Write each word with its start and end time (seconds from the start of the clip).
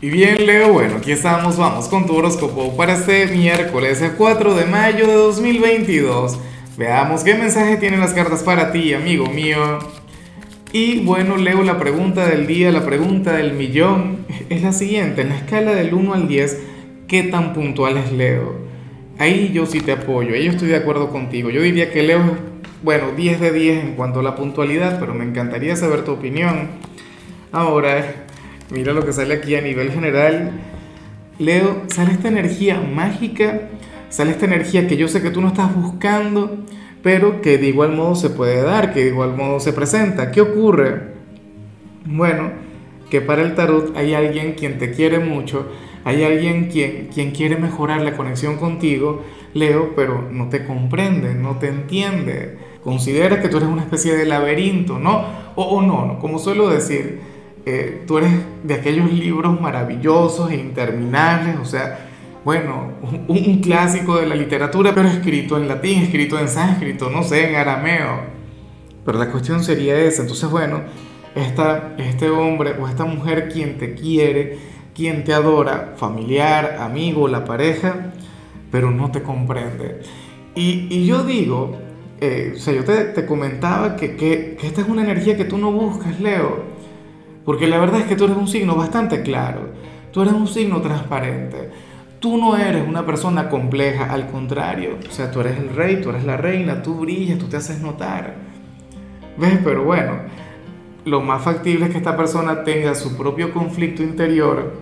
Y 0.00 0.10
bien, 0.10 0.46
Leo, 0.46 0.72
bueno, 0.72 0.98
aquí 0.98 1.10
estamos, 1.10 1.56
vamos 1.56 1.88
con 1.88 2.06
tu 2.06 2.14
horóscopo 2.14 2.76
para 2.76 2.92
este 2.92 3.26
miércoles, 3.26 4.00
el 4.00 4.12
4 4.12 4.54
de 4.54 4.64
mayo 4.64 5.08
de 5.08 5.14
2022. 5.14 6.38
Veamos 6.76 7.24
qué 7.24 7.34
mensaje 7.34 7.78
tienen 7.78 7.98
las 7.98 8.14
cartas 8.14 8.44
para 8.44 8.70
ti, 8.70 8.94
amigo 8.94 9.26
mío. 9.26 9.80
Y 10.72 11.00
bueno, 11.00 11.36
Leo, 11.36 11.64
la 11.64 11.80
pregunta 11.80 12.28
del 12.28 12.46
día, 12.46 12.70
la 12.70 12.84
pregunta 12.84 13.32
del 13.32 13.54
millón, 13.54 14.24
es 14.48 14.62
la 14.62 14.72
siguiente. 14.72 15.22
En 15.22 15.30
la 15.30 15.38
escala 15.38 15.74
del 15.74 15.92
1 15.92 16.14
al 16.14 16.28
10, 16.28 16.58
¿qué 17.08 17.24
tan 17.24 17.52
puntual 17.52 17.96
es 17.96 18.12
Leo? 18.12 18.54
Ahí 19.18 19.50
yo 19.52 19.66
sí 19.66 19.80
te 19.80 19.90
apoyo, 19.90 20.32
ahí 20.32 20.44
yo 20.44 20.52
estoy 20.52 20.68
de 20.68 20.76
acuerdo 20.76 21.10
contigo. 21.10 21.50
Yo 21.50 21.60
diría 21.60 21.90
que 21.90 22.04
Leo 22.04 22.20
es, 22.20 22.32
bueno, 22.84 23.06
10 23.16 23.40
de 23.40 23.50
10 23.50 23.84
en 23.84 23.94
cuanto 23.96 24.20
a 24.20 24.22
la 24.22 24.36
puntualidad, 24.36 25.00
pero 25.00 25.12
me 25.12 25.24
encantaría 25.24 25.74
saber 25.74 26.04
tu 26.04 26.12
opinión. 26.12 26.68
Ahora, 27.50 28.27
Mira 28.70 28.92
lo 28.92 29.04
que 29.04 29.12
sale 29.14 29.34
aquí 29.34 29.54
a 29.54 29.62
nivel 29.62 29.90
general. 29.90 30.52
Leo, 31.38 31.84
sale 31.88 32.12
esta 32.12 32.28
energía 32.28 32.80
mágica, 32.80 33.68
sale 34.10 34.32
esta 34.32 34.44
energía 34.44 34.86
que 34.86 34.96
yo 34.96 35.08
sé 35.08 35.22
que 35.22 35.30
tú 35.30 35.40
no 35.40 35.48
estás 35.48 35.74
buscando, 35.74 36.58
pero 37.02 37.40
que 37.40 37.56
de 37.56 37.68
igual 37.68 37.92
modo 37.92 38.14
se 38.14 38.28
puede 38.28 38.60
dar, 38.62 38.92
que 38.92 39.04
de 39.04 39.10
igual 39.10 39.36
modo 39.36 39.58
se 39.58 39.72
presenta. 39.72 40.30
¿Qué 40.30 40.42
ocurre? 40.42 41.14
Bueno, 42.04 42.50
que 43.10 43.22
para 43.22 43.42
el 43.42 43.54
tarot 43.54 43.96
hay 43.96 44.12
alguien 44.12 44.52
quien 44.52 44.78
te 44.78 44.90
quiere 44.90 45.18
mucho, 45.18 45.66
hay 46.04 46.24
alguien 46.24 46.68
quien, 46.68 47.08
quien 47.12 47.30
quiere 47.30 47.56
mejorar 47.56 48.02
la 48.02 48.16
conexión 48.16 48.56
contigo, 48.56 49.24
Leo, 49.54 49.94
pero 49.96 50.28
no 50.30 50.48
te 50.48 50.66
comprende, 50.66 51.34
no 51.34 51.56
te 51.56 51.68
entiende. 51.68 52.58
Considera 52.84 53.40
que 53.40 53.48
tú 53.48 53.56
eres 53.56 53.68
una 53.68 53.82
especie 53.82 54.14
de 54.14 54.26
laberinto, 54.26 54.98
¿no? 54.98 55.24
O, 55.56 55.62
o 55.62 55.82
no, 55.82 56.04
no, 56.04 56.18
como 56.18 56.38
suelo 56.38 56.68
decir, 56.68 57.37
eh, 57.70 58.04
tú 58.06 58.16
eres 58.16 58.32
de 58.62 58.72
aquellos 58.72 59.12
libros 59.12 59.60
maravillosos 59.60 60.50
e 60.50 60.56
interminables, 60.56 61.54
o 61.60 61.66
sea, 61.66 61.98
bueno, 62.42 62.92
un, 63.28 63.60
clásico 63.60 64.16
de 64.16 64.26
la 64.26 64.34
literatura, 64.34 64.94
pero 64.94 65.06
escrito 65.06 65.58
en 65.58 65.68
latín, 65.68 66.02
escrito 66.02 66.38
en 66.38 66.48
sánscrito, 66.48 67.10
no 67.10 67.22
sé, 67.22 67.50
en 67.50 67.56
arameo. 67.56 68.22
Pero 69.04 69.18
la 69.18 69.30
cuestión 69.30 69.62
sería 69.62 70.00
esa. 70.00 70.22
Entonces, 70.22 70.48
bueno, 70.48 70.80
esta, 71.34 71.94
este 71.98 72.30
hombre 72.30 72.74
o 72.80 72.88
esta 72.88 73.04
mujer 73.04 73.50
quien 73.52 73.76
te 73.76 73.94
quiere, 73.94 74.56
quien 74.94 75.24
te 75.24 75.34
adora, 75.34 75.92
familiar, 75.96 76.78
amigo, 76.80 77.28
la 77.28 77.44
pareja, 77.44 78.12
pero 78.72 78.90
no 78.90 79.10
te 79.10 79.22
comprende. 79.22 80.00
Y, 80.54 80.86
y 80.88 81.04
yo 81.04 81.22
digo, 81.22 81.76
eh, 82.22 82.54
o 82.56 82.58
sea, 82.58 82.72
yo 82.72 82.82
te, 82.84 83.04
te 83.04 83.26
comentaba 83.26 83.94
que, 83.94 84.16
que, 84.16 84.56
que 84.58 84.66
esta 84.66 84.80
es 84.80 84.88
una 84.88 85.02
energía 85.02 85.36
que 85.36 85.44
tú 85.44 85.58
no 85.58 85.70
buscas, 85.70 86.18
Leo. 86.18 86.77
Porque 87.48 87.66
la 87.66 87.78
verdad 87.78 88.00
es 88.00 88.06
que 88.06 88.14
tú 88.14 88.24
eres 88.24 88.36
un 88.36 88.46
signo 88.46 88.76
bastante 88.76 89.22
claro, 89.22 89.70
tú 90.12 90.20
eres 90.20 90.34
un 90.34 90.46
signo 90.46 90.82
transparente. 90.82 91.70
Tú 92.20 92.36
no 92.36 92.58
eres 92.58 92.86
una 92.86 93.06
persona 93.06 93.48
compleja, 93.48 94.12
al 94.12 94.30
contrario. 94.30 94.98
O 95.08 95.10
sea, 95.10 95.30
tú 95.30 95.40
eres 95.40 95.56
el 95.58 95.70
rey, 95.70 96.02
tú 96.02 96.10
eres 96.10 96.24
la 96.24 96.36
reina, 96.36 96.82
tú 96.82 96.96
brillas, 96.96 97.38
tú 97.38 97.46
te 97.46 97.56
haces 97.56 97.80
notar. 97.80 98.34
¿Ves? 99.38 99.60
Pero 99.64 99.82
bueno, 99.82 100.18
lo 101.06 101.22
más 101.22 101.40
factible 101.40 101.86
es 101.86 101.92
que 101.92 101.96
esta 101.96 102.18
persona 102.18 102.64
tenga 102.64 102.94
su 102.94 103.16
propio 103.16 103.50
conflicto 103.50 104.02
interior, 104.02 104.74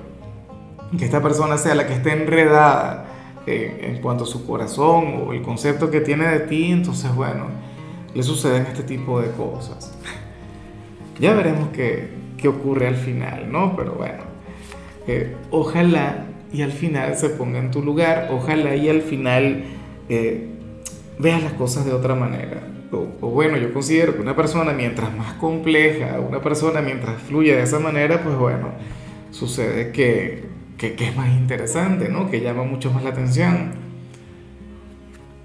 que 0.98 1.04
esta 1.04 1.22
persona 1.22 1.58
sea 1.58 1.76
la 1.76 1.86
que 1.86 1.92
esté 1.92 2.20
enredada 2.20 3.06
eh, 3.46 3.92
en 3.94 4.02
cuanto 4.02 4.24
a 4.24 4.26
su 4.26 4.44
corazón 4.44 5.22
o 5.24 5.32
el 5.32 5.42
concepto 5.42 5.88
que 5.88 6.00
tiene 6.00 6.26
de 6.26 6.40
ti. 6.40 6.72
Entonces, 6.72 7.14
bueno, 7.14 7.44
le 8.12 8.24
suceden 8.24 8.66
este 8.66 8.82
tipo 8.82 9.20
de 9.20 9.30
cosas. 9.30 9.96
Ya 11.20 11.32
veremos 11.32 11.68
qué, 11.72 12.25
qué 12.36 12.48
ocurre 12.48 12.88
al 12.88 12.96
final, 12.96 13.50
¿no? 13.50 13.76
Pero 13.76 13.94
bueno, 13.94 14.22
eh, 15.06 15.34
ojalá 15.50 16.26
y 16.52 16.62
al 16.62 16.72
final 16.72 17.16
se 17.16 17.30
ponga 17.30 17.58
en 17.58 17.70
tu 17.70 17.82
lugar, 17.82 18.28
ojalá 18.30 18.74
y 18.76 18.88
al 18.88 19.02
final 19.02 19.64
eh, 20.08 20.48
veas 21.18 21.42
las 21.42 21.52
cosas 21.54 21.84
de 21.84 21.92
otra 21.92 22.14
manera. 22.14 22.62
O, 22.92 23.30
bueno, 23.30 23.56
yo 23.56 23.72
considero 23.72 24.14
que 24.14 24.22
una 24.22 24.36
persona 24.36 24.72
mientras 24.72 25.14
más 25.14 25.34
compleja, 25.34 26.20
una 26.20 26.40
persona 26.40 26.80
mientras 26.80 27.20
fluye 27.22 27.54
de 27.54 27.62
esa 27.62 27.78
manera, 27.78 28.22
pues 28.22 28.36
bueno, 28.36 28.68
sucede 29.32 29.90
que, 29.90 30.44
que, 30.78 30.94
que 30.94 31.08
es 31.08 31.16
más 31.16 31.28
interesante, 31.36 32.08
¿no? 32.08 32.30
Que 32.30 32.40
llama 32.40 32.62
mucho 32.62 32.92
más 32.92 33.02
la 33.02 33.10
atención. 33.10 33.72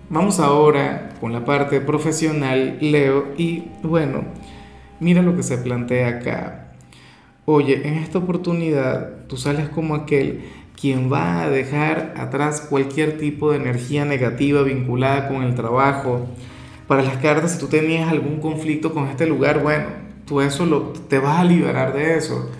Vamos 0.09 0.39
ahora 0.39 1.09
con 1.19 1.33
la 1.33 1.43
parte 1.43 1.81
profesional, 1.81 2.77
Leo, 2.79 3.29
y 3.37 3.63
bueno, 3.81 4.23
mira 4.99 5.21
lo 5.21 5.35
que 5.35 5.43
se 5.43 5.57
plantea 5.57 6.09
acá. 6.09 6.60
Oye, 7.45 7.87
en 7.87 7.95
esta 7.95 8.19
oportunidad 8.19 9.25
tú 9.27 9.35
sales 9.35 9.67
como 9.69 9.95
aquel 9.95 10.41
quien 10.79 11.11
va 11.11 11.41
a 11.41 11.49
dejar 11.49 12.13
atrás 12.15 12.61
cualquier 12.61 13.17
tipo 13.17 13.51
de 13.51 13.57
energía 13.57 14.05
negativa 14.05 14.61
vinculada 14.61 15.27
con 15.27 15.41
el 15.41 15.55
trabajo. 15.55 16.27
Para 16.87 17.01
las 17.01 17.17
cartas, 17.17 17.53
si 17.53 17.59
tú 17.59 17.67
tenías 17.67 18.11
algún 18.11 18.39
conflicto 18.39 18.93
con 18.93 19.07
este 19.07 19.25
lugar, 19.25 19.63
bueno, 19.63 19.85
tú 20.25 20.41
eso 20.41 20.67
lo, 20.67 20.93
te 21.07 21.17
vas 21.17 21.39
a 21.39 21.43
liberar 21.43 21.93
de 21.93 22.15
eso 22.15 22.51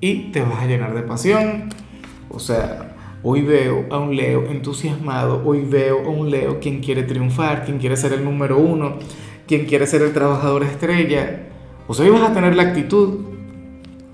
y 0.00 0.32
te 0.32 0.40
vas 0.40 0.60
a 0.60 0.66
llenar 0.66 0.92
de 0.92 1.02
pasión. 1.02 1.68
O 2.30 2.40
sea, 2.40 2.96
hoy 3.22 3.42
veo 3.42 3.86
a 3.90 3.98
un 3.98 4.16
Leo 4.16 4.46
entusiasmado, 4.46 5.42
hoy 5.44 5.62
veo 5.62 6.04
a 6.04 6.08
un 6.08 6.30
Leo 6.30 6.58
quien 6.58 6.80
quiere 6.80 7.04
triunfar, 7.04 7.64
quien 7.64 7.78
quiere 7.78 7.96
ser 7.96 8.12
el 8.12 8.24
número 8.24 8.58
uno, 8.58 8.94
quien 9.46 9.66
quiere 9.66 9.86
ser 9.86 10.02
el 10.02 10.12
trabajador 10.12 10.64
estrella. 10.64 11.48
O 11.86 11.94
sea, 11.94 12.06
hoy 12.06 12.10
vas 12.10 12.28
a 12.28 12.34
tener 12.34 12.56
la 12.56 12.62
actitud 12.64 13.29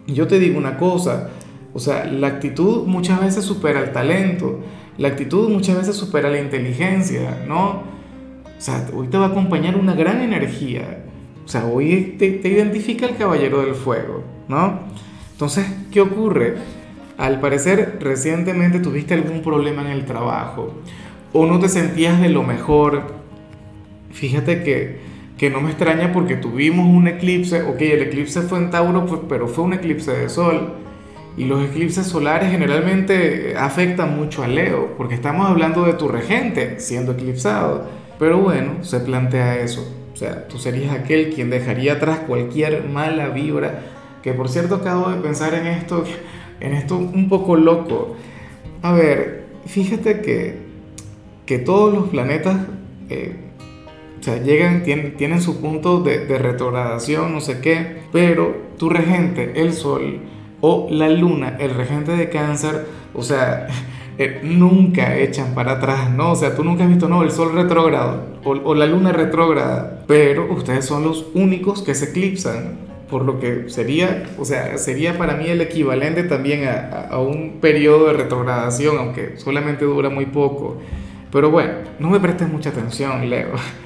yo 0.07 0.27
te 0.27 0.39
digo 0.39 0.59
una 0.59 0.77
cosa, 0.77 1.31
o 1.75 1.79
sea, 1.79 2.05
la 2.05 2.29
actitud 2.29 2.87
muchas 2.87 3.21
veces 3.21 3.45
supera 3.45 3.81
el 3.81 3.93
talento, 3.93 4.61
la 4.99 5.09
actitud 5.09 5.49
muchas 5.49 5.77
veces 5.77 5.97
supera 5.97 6.31
la 6.31 6.41
inteligencia, 6.41 7.45
¿no? 7.47 7.83
O 8.57 8.61
sea, 8.61 8.87
hoy 8.95 9.09
te 9.09 9.19
va 9.19 9.27
a 9.27 9.29
acompañar 9.29 9.77
una 9.77 9.95
gran 9.95 10.23
energía. 10.23 11.05
O 11.45 11.49
sea, 11.49 11.67
hoy 11.67 12.17
te, 12.19 12.31
te 12.31 12.49
identifica 12.49 13.07
el 13.07 13.17
caballero 13.17 13.61
del 13.61 13.75
fuego, 13.75 14.25
¿no? 14.49 14.81
Entonces, 15.33 15.67
¿qué 15.93 16.01
ocurre? 16.01 16.57
Al 17.19 17.41
parecer, 17.41 17.99
recientemente 18.01 18.79
tuviste 18.79 19.15
algún 19.15 19.43
problema 19.43 19.83
en 19.83 19.89
el 19.89 20.07
trabajo 20.07 20.75
o 21.33 21.47
no 21.47 21.59
te 21.59 21.69
sentías 21.69 22.21
de 22.21 22.31
lo 22.31 22.43
mejor. 22.43 23.03
Fíjate 24.11 24.63
que 24.63 25.01
que 25.39 25.51
no 25.51 25.61
me 25.61 25.71
extraña 25.71 26.13
porque 26.13 26.37
tuvimos 26.37 26.89
un 26.89 27.09
eclipse, 27.09 27.63
ok, 27.63 27.81
el 27.81 28.03
eclipse 28.03 28.43
fue 28.43 28.59
en 28.59 28.71
Tauro, 28.71 29.05
pues, 29.05 29.21
pero 29.29 29.49
fue 29.49 29.65
un 29.65 29.75
eclipse 29.75 30.13
de 30.13 30.29
sol. 30.29 30.73
Y 31.37 31.45
los 31.45 31.63
eclipses 31.63 32.07
solares 32.07 32.51
generalmente 32.51 33.55
afectan 33.59 34.17
mucho 34.17 34.43
a 34.43 34.49
Leo, 34.49 34.95
porque 34.97 35.15
estamos 35.15 35.47
hablando 35.47 35.85
de 35.85 35.93
tu 35.93 36.09
regente 36.09 36.81
siendo 36.81 37.13
eclipsado. 37.13 37.85
Pero 38.19 38.39
bueno, 38.39 38.83
se 38.83 39.01
plantea 39.01 39.61
eso. 39.61 39.87
O 40.15 40.17
sea, 40.17 40.49
tú 40.49 40.59
serías 40.59 40.95
aquel 40.95 41.35
quien 41.35 41.51
dejaría 41.51 41.95
atrás 41.95 42.21
cualquier 42.21 42.85
mala 42.85 43.29
vibra. 43.29 43.83
Que 44.23 44.33
por 44.33 44.49
cierto 44.49 44.77
acabo 44.77 45.11
de 45.11 45.21
pensar 45.21 45.53
en 45.53 45.67
esto, 45.67 46.05
en 46.61 46.73
esto 46.73 46.97
un 46.97 47.29
poco 47.29 47.55
loco. 47.57 48.17
A 48.81 48.93
ver, 48.93 49.45
fíjate 49.67 50.23
que, 50.23 50.57
que 51.45 51.59
todos 51.59 51.93
los 51.93 52.09
planetas 52.09 52.57
eh, 53.11 53.46
sea, 54.27 54.43
llegan, 54.43 54.83
tienen, 54.83 55.17
tienen 55.17 55.41
su 55.41 55.61
punto 55.61 56.01
de, 56.01 56.27
de, 56.27 56.39
retrogradación, 56.39 57.33
no 57.33 57.41
sé 57.41 57.61
qué, 57.61 57.99
pero 58.13 58.57
tu 58.77 58.91
regente, 58.91 59.61
el 59.61 59.73
Sol, 59.73 60.19
o 60.61 60.89
la 60.91 61.09
Luna, 61.09 61.57
el 61.61 61.71
regente 61.71 62.17
de 62.17 62.29
cáncer, 62.29 62.87
o 63.15 63.23
sea, 63.23 63.69
eh, 64.19 64.41
nunca 64.43 65.17
echan 65.17 65.55
para 65.55 65.73
atrás, 65.73 66.11
¿no? 66.11 66.33
O 66.33 66.35
sea, 66.35 66.57
tú 66.57 66.65
nunca 66.65 66.83
has 66.83 66.91
visto, 66.91 67.09
no, 67.09 67.23
el 67.23 67.31
Sol 67.31 67.53
retrógrado 67.55 68.39
o, 68.43 68.51
o 68.51 68.75
la 68.75 68.87
Luna 68.87 69.13
retrógrada, 69.13 70.03
pero 70.09 70.53
ustedes 70.53 70.85
son 70.85 71.05
los 71.05 71.27
únicos 71.35 71.83
que 71.83 71.95
se 71.95 72.07
eclipsan, 72.07 72.79
por 73.09 73.25
lo 73.25 73.39
que 73.39 73.69
sería, 73.69 74.25
o 74.41 74.45
sea, 74.45 74.77
sería 74.79 75.17
para 75.17 75.37
mí 75.37 75.47
el 75.47 75.61
equivalente 75.61 76.25
también 76.25 76.67
a, 76.67 77.07
a 77.11 77.21
un 77.21 77.61
periodo 77.61 78.09
de 78.09 78.15
retrogradación, 78.15 78.99
aunque 78.99 79.37
solamente 79.37 79.85
dura 79.85 80.11
muy 80.11 80.27
poco. 80.27 80.79
Pero 81.31 81.53
bueno, 81.53 81.75
no 82.01 82.11
me 82.11 82.19
prestes 82.19 82.49
mucha 82.49 82.71
atención, 82.71 83.31
Leo. 83.31 83.51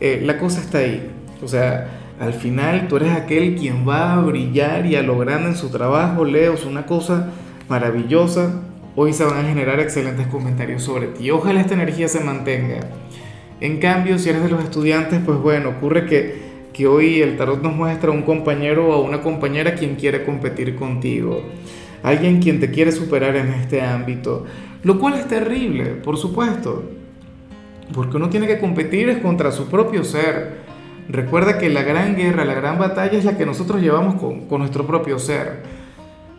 Eh, 0.00 0.22
la 0.24 0.38
cosa 0.38 0.60
está 0.60 0.78
ahí. 0.78 1.10
O 1.42 1.48
sea, 1.48 2.00
al 2.18 2.34
final 2.34 2.88
tú 2.88 2.96
eres 2.96 3.12
aquel 3.12 3.56
quien 3.56 3.88
va 3.88 4.14
a 4.14 4.20
brillar 4.20 4.86
y 4.86 4.96
a 4.96 5.02
lograr 5.02 5.42
en 5.42 5.56
su 5.56 5.70
trabajo, 5.70 6.24
Leo, 6.24 6.54
es 6.54 6.64
una 6.64 6.86
cosa 6.86 7.30
maravillosa. 7.68 8.62
Hoy 8.96 9.12
se 9.12 9.24
van 9.24 9.44
a 9.44 9.48
generar 9.48 9.80
excelentes 9.80 10.26
comentarios 10.26 10.82
sobre 10.82 11.06
ti. 11.06 11.30
Ojalá 11.30 11.60
esta 11.60 11.74
energía 11.74 12.08
se 12.08 12.20
mantenga. 12.20 12.80
En 13.60 13.78
cambio, 13.78 14.18
si 14.18 14.30
eres 14.30 14.42
de 14.42 14.50
los 14.50 14.64
estudiantes, 14.64 15.20
pues 15.24 15.38
bueno, 15.38 15.70
ocurre 15.70 16.06
que, 16.06 16.34
que 16.72 16.86
hoy 16.86 17.20
el 17.20 17.36
tarot 17.36 17.62
nos 17.62 17.74
muestra 17.74 18.10
un 18.10 18.22
compañero 18.22 18.88
o 18.88 19.02
una 19.02 19.20
compañera 19.20 19.74
quien 19.74 19.96
quiere 19.96 20.24
competir 20.24 20.76
contigo. 20.76 21.42
Alguien 22.02 22.40
quien 22.40 22.58
te 22.58 22.70
quiere 22.70 22.90
superar 22.90 23.36
en 23.36 23.48
este 23.48 23.82
ámbito. 23.82 24.46
Lo 24.82 24.98
cual 24.98 25.14
es 25.14 25.28
terrible, 25.28 25.84
por 25.86 26.16
supuesto. 26.16 26.99
Porque 27.94 28.16
uno 28.16 28.28
tiene 28.30 28.46
que 28.46 28.58
competir 28.58 29.08
es 29.08 29.18
contra 29.18 29.52
su 29.52 29.68
propio 29.68 30.04
ser. 30.04 30.60
Recuerda 31.08 31.58
que 31.58 31.68
la 31.68 31.82
gran 31.82 32.14
guerra, 32.16 32.44
la 32.44 32.54
gran 32.54 32.78
batalla 32.78 33.18
es 33.18 33.24
la 33.24 33.36
que 33.36 33.46
nosotros 33.46 33.80
llevamos 33.80 34.14
con, 34.14 34.46
con 34.46 34.60
nuestro 34.60 34.86
propio 34.86 35.18
ser. 35.18 35.62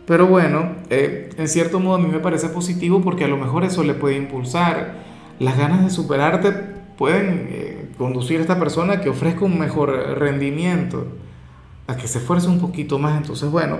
Pero 0.06 0.26
bueno, 0.26 0.76
eh, 0.90 1.30
en 1.36 1.48
cierto 1.48 1.78
modo 1.78 1.96
a 1.96 1.98
mí 1.98 2.08
me 2.08 2.18
parece 2.18 2.48
positivo 2.48 3.00
porque 3.02 3.24
a 3.24 3.28
lo 3.28 3.36
mejor 3.36 3.64
eso 3.64 3.84
le 3.84 3.94
puede 3.94 4.16
impulsar. 4.16 4.94
Las 5.38 5.56
ganas 5.56 5.84
de 5.84 5.90
superarte 5.90 6.52
pueden 6.96 7.48
eh, 7.50 7.88
conducir 7.98 8.38
a 8.38 8.42
esta 8.42 8.58
persona 8.58 8.94
a 8.94 9.00
que 9.00 9.10
ofrezca 9.10 9.44
un 9.44 9.58
mejor 9.58 9.90
rendimiento, 10.18 11.06
a 11.86 11.96
que 11.96 12.08
se 12.08 12.18
esfuerce 12.18 12.48
un 12.48 12.60
poquito 12.60 12.98
más. 12.98 13.16
Entonces, 13.16 13.50
bueno, 13.50 13.78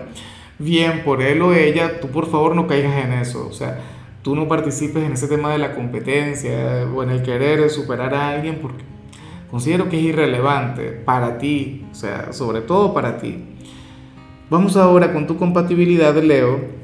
bien 0.59 1.03
por 1.05 1.23
él 1.23 1.43
o 1.43 1.53
ella, 1.53 2.01
tú 2.01 2.09
por 2.09 2.31
favor 2.31 2.55
no 2.55 2.67
caigas 2.67 3.05
en 3.05 3.13
eso. 3.13 3.47
O 3.49 3.53
sea, 3.53 3.81
tú 4.23 4.37
no 4.37 4.49
participes 4.49 5.03
en 5.03 5.13
ese 5.13 5.29
tema 5.29 5.53
de 5.53 5.59
la 5.59 5.75
competencia 5.75 6.89
o 6.95 7.03
en 7.03 7.11
el 7.11 7.23
querer 7.23 7.69
superar 7.71 8.15
a 8.15 8.31
alguien 8.31 8.59
porque 8.63 8.85
considero 9.51 9.89
que 9.89 9.99
es 9.99 10.05
irrelevante 10.05 10.91
para 10.91 11.39
ti, 11.39 11.85
o 11.91 11.95
sea, 11.95 12.33
sobre 12.33 12.61
todo 12.61 12.95
para 12.95 13.19
ti. 13.19 13.45
Vamos 14.49 14.77
ahora 14.77 15.13
con 15.13 15.27
tu 15.27 15.37
compatibilidad, 15.37 16.15
Leo. 16.23 16.83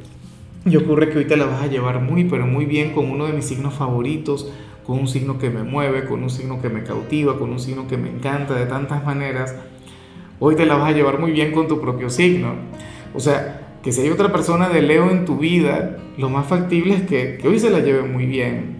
Y 0.65 0.77
ocurre 0.77 1.09
que 1.09 1.19
hoy 1.19 1.25
te 1.27 1.37
la 1.37 1.47
vas 1.47 1.63
a 1.63 1.67
llevar 1.67 2.01
muy, 2.01 2.25
pero 2.25 2.47
muy 2.47 2.67
bien 2.67 2.93
con 2.93 3.11
uno 3.11 3.27
de 3.27 3.33
mis 3.33 3.47
signos 3.47 3.75
favoritos, 3.75 4.51
con 4.85 4.99
un 4.99 5.09
signo 5.09 5.39
que 5.39 5.51
me 5.51 5.63
mueve, 5.63 6.05
con 6.07 6.23
un 6.23 6.31
signo 6.31 6.61
que 6.61 6.69
me 6.69 6.83
cautiva, 6.83 7.39
con 7.39 7.51
un 7.51 7.61
signo 7.61 7.87
que 7.87 7.97
me 7.97 8.11
encanta 8.11 8.55
de 8.55 8.67
tantas 8.67 9.05
maneras. 9.05 9.55
Hoy 10.41 10.57
te 10.57 10.67
la 10.67 10.77
vas 10.77 10.91
a 10.91 10.93
llevar 10.93 11.21
muy 11.21 11.31
bien 11.31 11.53
con 11.53 11.69
tu 11.69 11.81
propio 11.81 12.11
signo. 12.11 12.55
O 13.15 13.21
sea, 13.21 13.68
que 13.83 13.93
si 13.93 14.01
hay 14.01 14.11
otra 14.11 14.33
persona 14.33 14.69
de 14.69 14.83
Leo 14.83 15.11
en 15.11 15.25
tu 15.25 15.39
vida, 15.39 15.99
lo 16.17 16.29
más 16.31 16.47
factible 16.47 16.95
es 16.95 17.03
que, 17.03 17.39
hoy 17.47 17.59
se 17.59 17.71
la 17.71 17.81
lleve 17.81 18.03
muy 18.03 18.27
bien. 18.27 18.77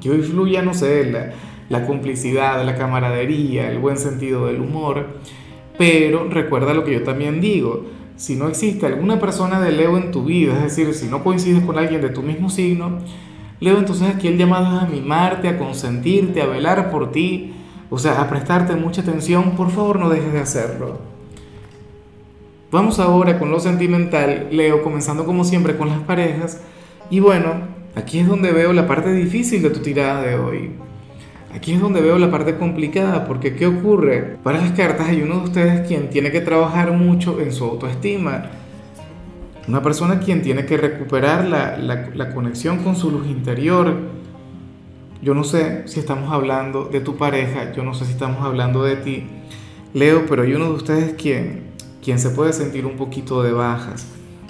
Que 0.00 0.10
hoy 0.10 0.22
fluya, 0.22 0.62
no 0.62 0.72
sé, 0.72 1.04
la, 1.04 1.32
la 1.68 1.86
complicidad, 1.86 2.64
la 2.64 2.76
camaradería, 2.76 3.70
el 3.70 3.78
buen 3.78 3.98
sentido 3.98 4.46
del 4.46 4.60
humor. 4.60 5.06
Pero 5.76 6.28
recuerda 6.28 6.74
lo 6.74 6.84
que 6.84 6.92
yo 6.92 7.02
también 7.02 7.40
digo, 7.40 7.86
si 8.16 8.36
no 8.36 8.48
existe 8.48 8.86
alguna 8.86 9.18
persona 9.18 9.60
de 9.60 9.72
Leo 9.72 9.96
en 9.96 10.10
tu 10.10 10.24
vida, 10.24 10.54
es 10.56 10.76
decir, 10.76 10.94
si 10.94 11.06
no 11.06 11.22
coincides 11.24 11.64
con 11.64 11.78
alguien 11.78 12.00
de 12.00 12.10
tu 12.10 12.22
mismo 12.22 12.50
signo, 12.50 12.98
Leo, 13.60 13.78
entonces 13.78 14.08
aquí 14.08 14.28
el 14.28 14.38
llamado 14.38 14.76
es 14.76 14.82
a 14.82 14.86
mimarte, 14.86 15.48
a 15.48 15.58
consentirte, 15.58 16.40
a 16.40 16.46
velar 16.46 16.90
por 16.90 17.12
ti, 17.12 17.52
o 17.90 17.98
sea, 17.98 18.20
a 18.20 18.28
prestarte 18.28 18.74
mucha 18.76 19.02
atención, 19.02 19.56
por 19.56 19.70
favor 19.70 19.98
no 19.98 20.08
dejes 20.08 20.32
de 20.32 20.40
hacerlo. 20.40 21.09
Vamos 22.70 23.00
ahora 23.00 23.40
con 23.40 23.50
lo 23.50 23.58
sentimental, 23.58 24.46
Leo, 24.52 24.84
comenzando 24.84 25.24
como 25.24 25.42
siempre 25.42 25.76
con 25.76 25.88
las 25.88 25.98
parejas. 26.02 26.60
Y 27.10 27.18
bueno, 27.18 27.54
aquí 27.96 28.20
es 28.20 28.28
donde 28.28 28.52
veo 28.52 28.72
la 28.72 28.86
parte 28.86 29.12
difícil 29.12 29.60
de 29.60 29.70
tu 29.70 29.80
tirada 29.80 30.22
de 30.22 30.36
hoy. 30.36 30.70
Aquí 31.52 31.72
es 31.72 31.80
donde 31.80 32.00
veo 32.00 32.16
la 32.16 32.30
parte 32.30 32.56
complicada, 32.58 33.26
porque 33.26 33.56
¿qué 33.56 33.66
ocurre? 33.66 34.36
Para 34.44 34.60
las 34.60 34.70
cartas 34.70 35.08
hay 35.08 35.20
uno 35.20 35.38
de 35.38 35.44
ustedes 35.46 35.88
quien 35.88 36.10
tiene 36.10 36.30
que 36.30 36.42
trabajar 36.42 36.92
mucho 36.92 37.40
en 37.40 37.52
su 37.52 37.64
autoestima. 37.64 38.50
Una 39.66 39.82
persona 39.82 40.20
quien 40.20 40.40
tiene 40.40 40.64
que 40.64 40.76
recuperar 40.76 41.46
la, 41.46 41.76
la 41.76 42.32
conexión 42.32 42.84
con 42.84 42.94
su 42.94 43.10
luz 43.10 43.26
interior. 43.26 43.96
Yo 45.20 45.34
no 45.34 45.42
sé 45.42 45.88
si 45.88 45.98
estamos 45.98 46.32
hablando 46.32 46.84
de 46.84 47.00
tu 47.00 47.16
pareja, 47.16 47.72
yo 47.72 47.82
no 47.82 47.94
sé 47.94 48.04
si 48.04 48.12
estamos 48.12 48.44
hablando 48.44 48.84
de 48.84 48.94
ti, 48.94 49.26
Leo, 49.92 50.24
pero 50.28 50.42
hay 50.44 50.54
uno 50.54 50.66
de 50.66 50.74
ustedes 50.74 51.14
quien 51.14 51.69
quien 52.02 52.18
se 52.18 52.30
puede 52.30 52.52
sentir 52.52 52.86
un 52.86 52.96
poquito 52.96 53.42
de 53.42 53.52
bajas. 53.52 54.06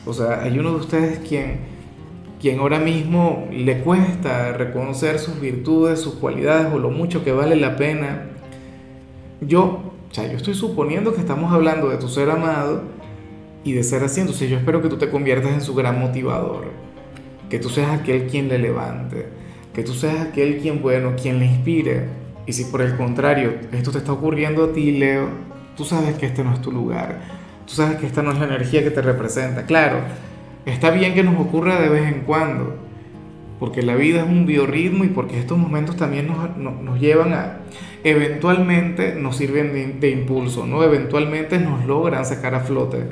O 0.06 0.12
sea, 0.12 0.42
hay 0.42 0.58
uno 0.58 0.70
de 0.70 0.76
ustedes 0.76 1.18
quien, 1.18 1.58
quien 2.40 2.58
ahora 2.60 2.78
mismo 2.78 3.48
le 3.52 3.80
cuesta 3.80 4.52
reconocer 4.52 5.18
sus 5.18 5.40
virtudes, 5.40 6.00
sus 6.00 6.14
cualidades 6.14 6.72
o 6.72 6.78
lo 6.78 6.90
mucho 6.90 7.24
que 7.24 7.32
vale 7.32 7.56
la 7.56 7.76
pena. 7.76 8.26
Yo, 9.40 9.92
o 10.10 10.14
sea, 10.14 10.26
yo 10.26 10.36
estoy 10.36 10.54
suponiendo 10.54 11.14
que 11.14 11.20
estamos 11.20 11.52
hablando 11.52 11.88
de 11.88 11.96
tu 11.96 12.08
ser 12.08 12.30
amado 12.30 12.82
y 13.64 13.72
de 13.72 13.82
ser 13.82 14.02
así, 14.02 14.20
entonces 14.20 14.48
yo 14.48 14.56
espero 14.56 14.80
que 14.80 14.88
tú 14.88 14.96
te 14.96 15.10
conviertas 15.10 15.52
en 15.52 15.60
su 15.60 15.74
gran 15.74 16.00
motivador, 16.00 16.68
que 17.50 17.58
tú 17.58 17.68
seas 17.68 17.90
aquel 17.90 18.26
quien 18.26 18.48
le 18.48 18.58
levante, 18.58 19.28
que 19.74 19.82
tú 19.82 19.92
seas 19.92 20.20
aquel 20.20 20.58
quien, 20.58 20.80
bueno, 20.82 21.12
quien 21.20 21.38
le 21.38 21.46
inspire. 21.46 22.08
Y 22.46 22.52
si 22.52 22.64
por 22.64 22.80
el 22.80 22.96
contrario 22.96 23.54
esto 23.72 23.90
te 23.90 23.98
está 23.98 24.12
ocurriendo 24.12 24.64
a 24.64 24.72
ti, 24.72 24.92
Leo, 24.92 25.28
tú 25.76 25.84
sabes 25.84 26.16
que 26.16 26.26
este 26.26 26.44
no 26.44 26.52
es 26.52 26.60
tu 26.60 26.72
lugar 26.72 27.40
Tú 27.70 27.76
sabes 27.76 27.98
que 27.98 28.06
esta 28.06 28.20
no 28.20 28.32
es 28.32 28.38
la 28.40 28.46
energía 28.46 28.82
que 28.82 28.90
te 28.90 29.00
representa. 29.00 29.64
Claro, 29.64 29.98
está 30.66 30.90
bien 30.90 31.14
que 31.14 31.22
nos 31.22 31.40
ocurra 31.40 31.80
de 31.80 31.88
vez 31.88 32.12
en 32.12 32.22
cuando, 32.22 32.74
porque 33.60 33.82
la 33.82 33.94
vida 33.94 34.22
es 34.22 34.28
un 34.28 34.44
biorritmo 34.44 35.04
y 35.04 35.08
porque 35.08 35.38
estos 35.38 35.56
momentos 35.56 35.94
también 35.94 36.26
nos, 36.26 36.56
nos, 36.56 36.98
llevan 36.98 37.32
a, 37.32 37.58
eventualmente 38.02 39.14
nos 39.14 39.36
sirven 39.36 40.00
de, 40.00 40.10
impulso, 40.10 40.66
¿no? 40.66 40.82
Eventualmente 40.82 41.60
nos 41.60 41.86
logran 41.86 42.26
sacar 42.26 42.56
a 42.56 42.60
flote. 42.60 43.04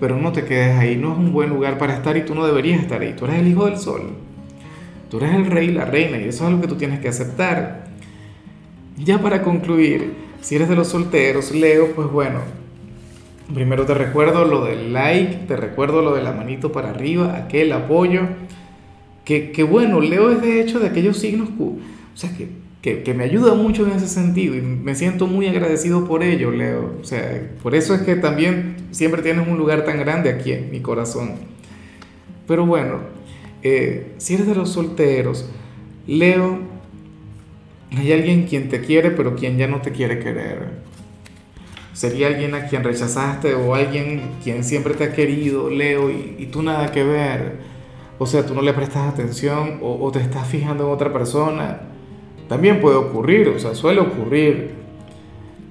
Pero 0.00 0.16
no 0.16 0.32
te 0.32 0.44
quedes 0.44 0.76
ahí, 0.76 0.96
no 0.96 1.12
es 1.12 1.18
un 1.18 1.32
buen 1.32 1.48
lugar 1.48 1.78
para 1.78 1.94
estar 1.94 2.16
y 2.16 2.22
tú 2.22 2.34
no 2.34 2.44
deberías 2.44 2.80
estar 2.80 3.00
ahí. 3.00 3.14
Tú 3.16 3.26
eres 3.26 3.38
el 3.38 3.46
hijo 3.46 3.66
del 3.66 3.78
sol. 3.78 4.10
Tú 5.08 5.18
eres 5.18 5.34
el 5.34 5.46
rey, 5.46 5.68
la 5.68 5.84
reina, 5.84 6.18
y 6.18 6.24
eso 6.24 6.42
es 6.42 6.50
algo 6.50 6.62
que 6.62 6.66
tú 6.66 6.74
tienes 6.74 6.98
que 6.98 7.08
aceptar. 7.08 7.84
Ya 8.96 9.18
para 9.18 9.42
concluir, 9.42 10.27
si 10.40 10.56
eres 10.56 10.68
de 10.68 10.76
los 10.76 10.88
solteros, 10.88 11.52
Leo, 11.52 11.92
pues 11.94 12.10
bueno, 12.10 12.40
Primero 13.52 13.86
te 13.86 13.94
recuerdo 13.94 14.44
lo 14.44 14.66
del 14.66 14.92
like, 14.92 15.46
te 15.46 15.56
recuerdo 15.56 16.02
lo 16.02 16.14
de 16.14 16.22
la 16.22 16.32
manito 16.32 16.70
para 16.70 16.90
arriba, 16.90 17.36
aquel 17.36 17.72
apoyo. 17.72 18.22
Que, 19.24 19.52
que 19.52 19.62
bueno, 19.62 20.00
Leo 20.00 20.30
es 20.30 20.42
de 20.42 20.60
hecho 20.60 20.78
de 20.80 20.88
aquellos 20.88 21.18
signos, 21.18 21.48
que, 22.82 23.02
que, 23.02 23.14
me 23.14 23.24
ayuda 23.24 23.54
mucho 23.54 23.86
en 23.86 23.92
ese 23.92 24.06
sentido 24.06 24.54
y 24.54 24.60
me 24.60 24.94
siento 24.94 25.26
muy 25.26 25.46
agradecido 25.46 26.06
por 26.06 26.22
ello, 26.22 26.50
Leo. 26.50 26.98
O 27.00 27.04
sea, 27.04 27.50
por 27.62 27.74
eso 27.74 27.94
es 27.94 28.02
que 28.02 28.16
también 28.16 28.76
siempre 28.90 29.22
tienes 29.22 29.48
un 29.48 29.56
lugar 29.56 29.84
tan 29.84 29.98
grande 29.98 30.30
aquí 30.30 30.52
en 30.52 30.70
mi 30.70 30.80
corazón. 30.80 31.32
Pero 32.46 32.66
bueno, 32.66 33.00
eh, 33.62 34.12
si 34.18 34.34
eres 34.34 34.46
de 34.46 34.54
los 34.54 34.70
solteros, 34.70 35.48
Leo, 36.06 36.58
hay 37.96 38.12
alguien 38.12 38.46
quien 38.46 38.68
te 38.68 38.80
quiere, 38.80 39.10
pero 39.10 39.34
quien 39.34 39.56
ya 39.56 39.66
no 39.66 39.80
te 39.80 39.92
quiere 39.92 40.18
querer 40.18 40.88
sería 41.98 42.28
alguien 42.28 42.54
a 42.54 42.66
quien 42.66 42.84
rechazaste 42.84 43.54
o 43.54 43.74
alguien 43.74 44.22
quien 44.44 44.62
siempre 44.62 44.94
te 44.94 45.02
ha 45.02 45.12
querido, 45.12 45.68
Leo, 45.68 46.10
y, 46.10 46.48
tú 46.52 46.62
nada 46.62 46.92
que 46.92 47.02
ver. 47.02 47.56
O 48.20 48.26
sea, 48.26 48.46
tú 48.46 48.54
no 48.54 48.62
le 48.62 48.72
prestas 48.72 49.12
atención 49.12 49.80
o, 49.82 50.08
te 50.12 50.20
estás 50.20 50.46
fijando 50.46 50.84
en 50.86 50.92
otra 50.92 51.12
persona. 51.12 51.80
También 52.48 52.80
puede 52.80 52.94
ocurrir, 52.94 53.48
o 53.48 53.58
sea, 53.58 53.74
suele 53.74 54.00
ocurrir 54.00 54.74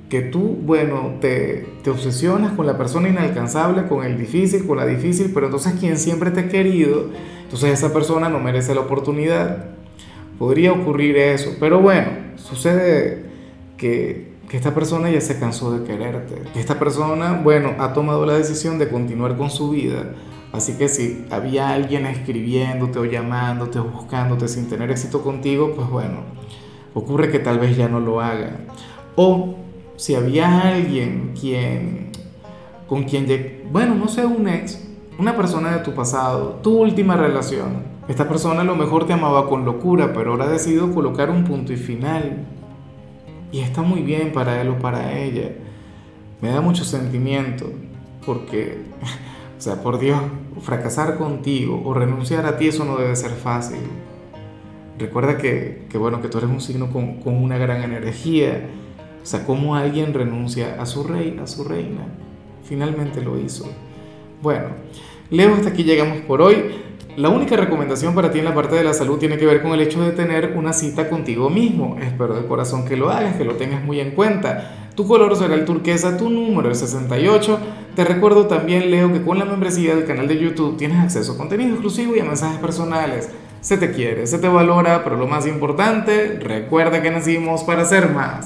que 0.09 0.19
tú, 0.19 0.57
bueno, 0.61 1.13
te, 1.21 1.65
te 1.81 1.91
obsesionas 1.91 2.51
con 2.51 2.67
la 2.67 2.77
persona 2.77 3.07
inalcanzable, 3.07 3.87
con 3.87 4.05
el 4.05 4.17
difícil, 4.17 4.67
con 4.67 4.75
la 4.75 4.85
difícil, 4.85 5.31
pero 5.33 5.45
entonces 5.45 5.75
quien 5.79 5.97
siempre 5.97 6.31
te 6.31 6.41
ha 6.41 6.49
querido, 6.49 7.05
entonces 7.43 7.71
esa 7.71 7.93
persona 7.93 8.27
no 8.27 8.41
merece 8.41 8.75
la 8.75 8.81
oportunidad. 8.81 9.76
Podría 10.37 10.71
ocurrir 10.71 11.17
eso, 11.17 11.55
pero 11.59 11.81
bueno, 11.81 12.09
sucede 12.35 13.25
que 13.77 14.27
que 14.49 14.55
esta 14.55 14.73
persona 14.73 15.09
ya 15.09 15.19
se 15.19 15.39
cansó 15.39 15.77
de 15.77 15.85
quererte, 15.85 16.35
que 16.53 16.59
esta 16.59 16.79
persona, 16.79 17.41
bueno, 17.43 17.75
ha 17.79 17.93
tomado 17.93 18.25
la 18.25 18.33
decisión 18.33 18.79
de 18.79 18.87
continuar 18.87 19.35
con 19.37 19.49
su 19.49 19.71
vida. 19.71 20.13
Así 20.53 20.77
que 20.77 20.87
si 20.87 21.25
había 21.29 21.69
alguien 21.69 22.05
escribiéndote 22.05 22.99
o 22.99 23.05
llamándote 23.05 23.79
o 23.79 23.83
buscándote 23.83 24.47
sin 24.47 24.69
tener 24.69 24.89
éxito 24.89 25.21
contigo, 25.21 25.73
pues 25.75 25.89
bueno, 25.89 26.21
ocurre 26.93 27.29
que 27.29 27.39
tal 27.39 27.59
vez 27.59 27.75
ya 27.75 27.89
no 27.89 27.99
lo 27.99 28.21
haga. 28.21 28.51
O 29.17 29.55
si 29.97 30.15
había 30.15 30.61
alguien 30.61 31.33
quien, 31.39 32.11
con 32.87 33.03
quien, 33.03 33.63
bueno, 33.69 33.95
no 33.95 34.07
sé, 34.07 34.25
un 34.25 34.47
ex, 34.47 34.81
una 35.19 35.35
persona 35.35 35.71
de 35.71 35.83
tu 35.83 35.93
pasado, 35.93 36.59
tu 36.61 36.79
última 36.79 37.15
relación, 37.15 37.97
esta 38.07 38.27
persona 38.27 38.61
a 38.61 38.63
lo 38.63 38.75
mejor 38.75 39.05
te 39.05 39.13
amaba 39.13 39.49
con 39.49 39.65
locura, 39.65 40.13
pero 40.13 40.31
ahora 40.31 40.45
ha 40.45 40.49
decidido 40.49 40.93
colocar 40.93 41.29
un 41.29 41.43
punto 41.43 41.73
y 41.73 41.77
final 41.77 42.45
y 43.51 43.59
está 43.59 43.81
muy 43.81 44.01
bien 44.01 44.31
para 44.31 44.61
él 44.61 44.69
o 44.69 44.79
para 44.79 45.17
ella. 45.17 45.51
Me 46.41 46.49
da 46.49 46.61
mucho 46.61 46.85
sentimiento 46.85 47.69
porque, 48.25 48.83
o 49.57 49.61
sea, 49.61 49.81
por 49.81 49.99
Dios, 49.99 50.21
fracasar 50.61 51.17
contigo 51.17 51.81
o 51.83 51.93
renunciar 51.93 52.45
a 52.45 52.57
ti, 52.57 52.67
eso 52.67 52.85
no 52.85 52.97
debe 52.97 53.15
ser 53.15 53.31
fácil. 53.31 53.79
Recuerda 54.99 55.37
que, 55.37 55.87
que 55.89 55.97
bueno, 55.97 56.21
que 56.21 56.27
tú 56.27 56.37
eres 56.37 56.49
un 56.49 56.61
signo 56.61 56.91
con, 56.91 57.21
con, 57.21 57.35
una 57.35 57.57
gran 57.57 57.83
energía. 57.83 58.69
O 59.21 59.25
sea, 59.25 59.45
cómo 59.45 59.75
alguien 59.75 60.13
renuncia 60.13 60.81
a 60.81 60.85
su 60.85 61.03
rey, 61.03 61.37
a 61.41 61.47
su 61.47 61.63
reina. 61.63 62.07
Finalmente 62.63 63.21
lo 63.21 63.39
hizo. 63.39 63.65
Bueno, 64.41 64.67
Leo, 65.31 65.55
hasta 65.55 65.69
aquí 65.69 65.83
llegamos 65.83 66.19
por 66.21 66.43
hoy. 66.43 66.57
La 67.15 67.29
única 67.29 67.55
recomendación 67.55 68.13
para 68.13 68.29
ti 68.31 68.37
en 68.37 68.45
la 68.45 68.53
parte 68.53 68.75
de 68.75 68.83
la 68.83 68.93
salud 68.93 69.17
tiene 69.17 69.37
que 69.37 69.47
ver 69.47 69.63
con 69.63 69.71
el 69.71 69.81
hecho 69.81 70.03
de 70.03 70.11
tener 70.11 70.53
una 70.55 70.73
cita 70.73 71.09
contigo 71.09 71.49
mismo. 71.49 71.97
Espero 71.99 72.35
de 72.35 72.45
corazón 72.45 72.85
que 72.85 72.95
lo 72.95 73.09
hagas, 73.09 73.35
que 73.35 73.43
lo 73.43 73.55
tengas 73.55 73.83
muy 73.83 73.99
en 73.99 74.11
cuenta. 74.11 74.89
Tu 74.93 75.07
color 75.07 75.35
será 75.35 75.55
el 75.55 75.65
turquesa, 75.65 76.17
tu 76.17 76.29
número 76.29 76.69
el 76.69 76.75
68. 76.75 77.59
Te 77.95 78.03
recuerdo 78.03 78.45
también, 78.45 78.91
Leo, 78.91 79.11
que 79.11 79.23
con 79.23 79.39
la 79.39 79.45
membresía 79.45 79.95
del 79.95 80.05
canal 80.05 80.27
de 80.27 80.37
YouTube 80.37 80.77
tienes 80.77 80.99
acceso 80.99 81.31
a 81.31 81.37
contenido 81.37 81.71
exclusivo 81.71 82.15
y 82.15 82.19
a 82.19 82.23
mensajes 82.23 82.59
personales. 82.59 83.29
Se 83.61 83.77
te 83.77 83.91
quiere, 83.91 84.27
se 84.27 84.37
te 84.37 84.47
valora, 84.47 85.03
pero 85.03 85.17
lo 85.17 85.25
más 85.25 85.47
importante, 85.47 86.37
recuerda 86.39 87.01
que 87.01 87.09
nacimos 87.09 87.63
para 87.63 87.85
ser 87.85 88.11
más. 88.11 88.45